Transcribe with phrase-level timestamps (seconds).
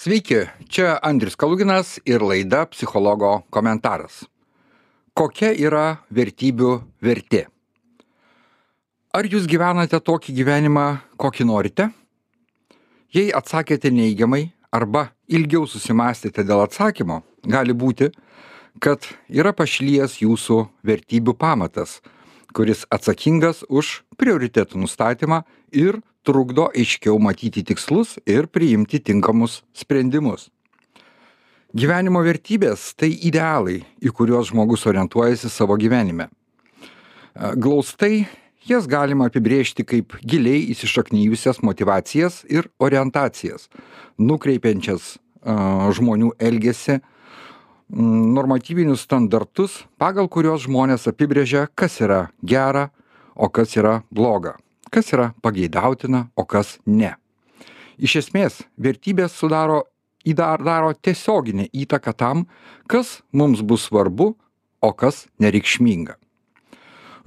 [0.00, 4.22] Sveiki, čia Andris Kaluginas ir laida Psichologo komentaras.
[5.12, 6.70] Kokia yra vertybių
[7.04, 7.42] vertė?
[9.12, 10.86] Ar jūs gyvenate tokį gyvenimą,
[11.20, 11.90] kokį norite?
[13.12, 18.08] Jei atsakėte neigiamai arba ilgiau susimastėte dėl atsakymo, gali būti,
[18.80, 21.98] kad yra pašlyjęs jūsų vertybių pamatas,
[22.56, 25.44] kuris atsakingas už prioritetų nustatymą
[25.76, 30.48] ir trukdo aiškiau matyti tikslus ir priimti tinkamus sprendimus.
[31.70, 36.26] Gyvenimo vertybės tai idealai, į kuriuos žmogus orientuojasi savo gyvenime.
[37.34, 38.26] Glaustai
[38.66, 43.68] jas galima apibrėžti kaip giliai įsišaknyjusias motivacijas ir orientacijas,
[44.18, 45.14] nukreipiančias
[45.94, 46.98] žmonių elgesį,
[48.34, 52.90] normatyvinius standartus, pagal kuriuos žmonės apibrėžia, kas yra gera,
[53.34, 54.56] o kas yra bloga,
[54.90, 57.14] kas yra pageidautina, o kas ne.
[58.00, 59.84] Iš esmės, vertybės sudaro
[60.26, 62.46] įdar daro tiesioginę įtaką tam,
[62.88, 64.34] kas mums bus svarbu,
[64.80, 66.16] o kas nereikšminga.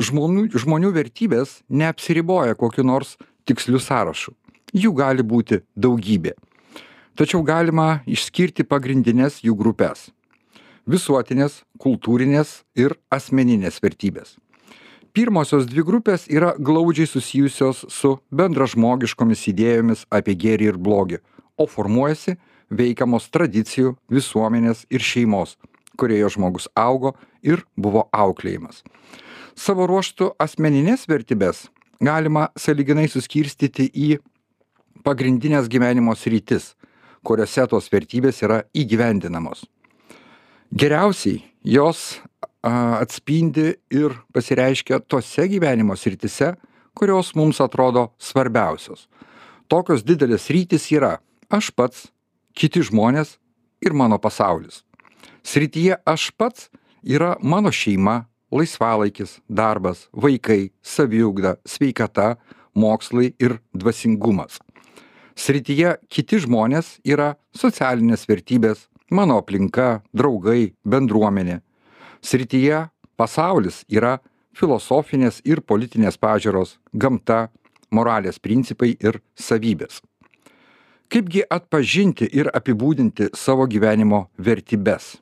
[0.00, 4.32] Žmonių, žmonių vertybės neapsiriboja kokiu nors tiksliu sąrašu.
[4.72, 6.32] Jų gali būti daugybė.
[7.12, 10.08] Tačiau galima išskirti pagrindinės jų grupės
[10.86, 14.36] visuotinės, kultūrinės ir asmeninės vertybės.
[15.12, 21.18] Pirmosios dvi grupės yra glaudžiai susijusios su bendražmogiškomis idėjomis apie gėrį ir blogį,
[21.60, 22.38] o formuojasi
[22.72, 25.58] veikiamos tradicijų, visuomenės ir šeimos,
[26.00, 27.12] kurioje žmogus augo
[27.44, 28.80] ir buvo auklėjimas.
[29.52, 31.66] Savo ruoštų asmeninės vertybės
[32.00, 34.08] galima saliginai suskirstyti į
[35.04, 36.72] pagrindinės gyvenimo sritis,
[37.20, 39.66] kuriuose tos vertybės yra įgyvendinamos
[40.72, 42.20] geriausiai jos
[42.62, 46.54] atspindi ir pasireiškia tose gyvenimo srityse,
[46.94, 49.08] kurios mums atrodo svarbiausios.
[49.68, 51.16] Tokios didelės rytis yra
[51.50, 52.08] aš pats,
[52.54, 53.38] kiti žmonės
[53.82, 54.82] ir mano pasaulis.
[55.42, 56.68] Srityje aš pats
[57.02, 62.36] yra mano šeima, laisvalaikis, darbas, vaikai, saviugda, sveikata,
[62.74, 64.60] mokslai ir dvasingumas.
[65.34, 71.62] Srityje kiti žmonės yra socialinės vertybės, mano aplinka, draugai, bendruomenė.
[72.22, 72.86] Srityje
[73.18, 74.20] pasaulis yra
[74.54, 77.50] filosofinės ir politinės pažiūros, gamta,
[77.90, 80.00] moralės principai ir savybės.
[81.12, 85.18] Kaipgi atpažinti ir apibūdinti savo gyvenimo vertybės?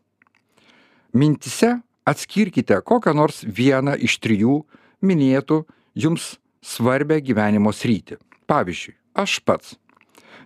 [1.13, 4.61] Mintise atskirkite kokią nors vieną iš trijų
[5.03, 5.65] minėtų
[5.99, 8.21] jums svarbę gyvenimo sritį.
[8.47, 9.75] Pavyzdžiui, aš pats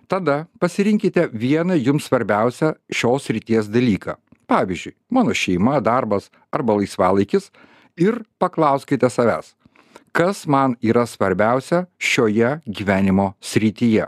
[0.07, 4.15] tada pasirinkite vieną jums svarbiausią šios srities dalyką
[4.47, 7.51] pavyzdžiui mano šeima darbas arba laisvalaikis
[7.97, 9.55] ir paklauskite savęs
[10.15, 14.07] kas man yra svarbiausia šioje gyvenimo srityje.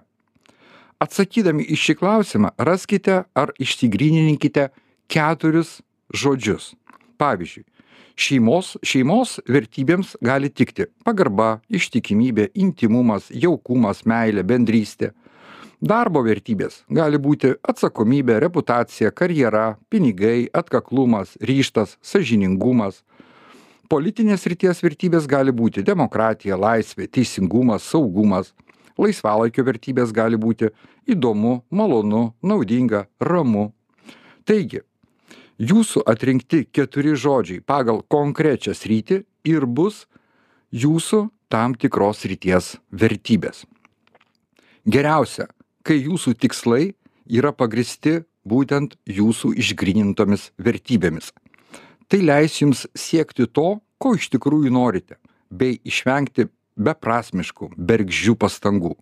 [1.04, 4.70] Atsakydami į šį klausimą raskite ar išsigrynininkite
[5.12, 5.82] keturis
[6.16, 6.72] žodžius.
[7.20, 7.66] Pavyzdžiui
[8.18, 15.12] šeimos šeimos vertybėms gali tikti pagarba ištikimybė intymumas jaukumas meilė bendrystė
[15.82, 16.84] darbo vertybės.
[16.90, 23.04] Gali būti atsakomybė reputacija karjera pinigai atkaklumas ryžtas sąžiningumas.
[23.88, 28.54] Politinės srities vertybės gali būti demokratija laisvė teisingumas saugumas.
[28.98, 30.72] Laisvalaikio vertybės gali būti
[31.08, 33.72] įdomu malonu naudinga ramu.
[34.44, 34.82] Taigi
[35.62, 40.08] jūsų atrinkti keturi žodžiai pagal konkrečią sritį ir bus
[40.74, 43.64] jūsų tam tikros srities vertybės.
[44.88, 45.48] Geriausia
[45.88, 46.92] kai jūsų tikslai
[47.32, 51.32] yra pagristi būtent jūsų išgrynintomis vertybėmis.
[52.08, 55.18] Tai leis jums siekti to, ko iš tikrųjų norite,
[55.52, 58.94] bei išvengti beprasmiškų, bergždžių pastangų.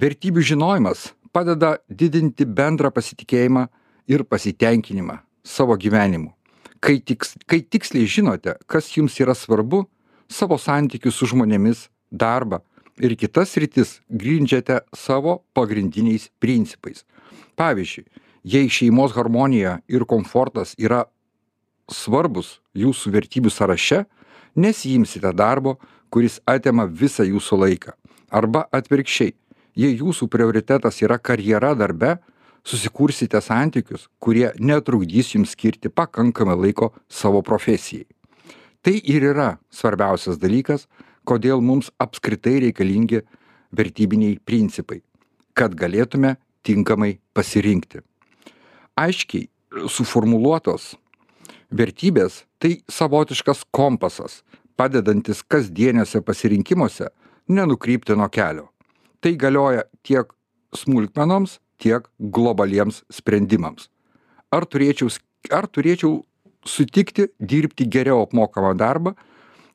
[0.00, 3.66] Vertybių žinojimas padeda didinti bendrą pasitikėjimą
[4.10, 6.32] ir pasitenkinimą savo gyvenimu.
[6.80, 9.84] Kai, tiks, kai tiksliai žinote, kas jums yra svarbu,
[10.30, 12.62] savo santykius su žmonėmis, darbą,
[13.00, 17.04] ir kitas sritis grindžiate savo pagrindiniais principais.
[17.56, 18.06] Pavyzdžiui,
[18.44, 21.04] jei šeimos harmonija ir komfortas yra
[21.90, 24.04] svarbus jūsų vertybių sąraše,
[24.56, 25.78] nesijimsite darbo,
[26.10, 27.94] kuris atima visą jūsų laiką.
[28.30, 29.34] Arba atvirkščiai,
[29.78, 32.18] jei jūsų prioritetas yra karjera darbe,
[32.64, 38.06] susikursite santykius, kurie netrukdys jums skirti pakankamai laiko savo profesijai.
[38.80, 40.86] Tai ir yra svarbiausias dalykas,
[41.28, 43.22] kodėl mums apskritai reikalingi
[43.76, 45.00] vertybiniai principai,
[45.54, 46.36] kad galėtume
[46.66, 48.02] tinkamai pasirinkti.
[48.98, 49.48] Aiškiai
[49.88, 50.94] suformuluotos
[51.70, 54.42] vertybės tai savotiškas kompasas,
[54.76, 57.10] padedantis kasdieniuose pasirinkimuose
[57.48, 58.68] nenukrypti nuo kelio.
[59.20, 60.32] Tai galioja tiek
[60.76, 63.88] smulkmenoms, tiek globaliems sprendimams.
[64.50, 65.10] Ar turėčiau,
[65.52, 66.22] ar turėčiau
[66.66, 69.14] sutikti dirbti geriau apmokamą darbą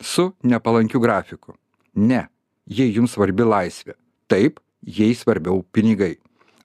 [0.06, 1.56] su nepalankiu grafiku?
[1.96, 2.28] Ne,
[2.66, 3.96] jei jums svarbi laisvė.
[4.30, 6.16] Taip, jei svarbiau pinigai.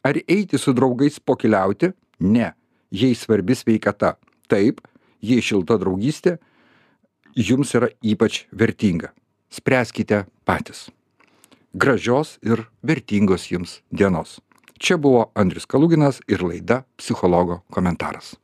[0.05, 1.93] Ar eiti su draugais pokeliauti?
[2.21, 2.53] Ne,
[2.91, 4.15] jei svarbi sveikata.
[4.49, 4.81] Taip,
[5.25, 6.39] jei šilta draugystė
[7.35, 9.13] jums yra ypač vertinga.
[9.51, 10.89] Spręskite patys.
[11.75, 14.41] Gražios ir vertingos jums dienos.
[14.81, 18.35] Čia buvo Andrius Kaluginas ir laida Psichologo komentaras.